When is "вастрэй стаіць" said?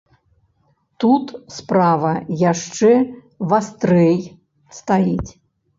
3.53-5.31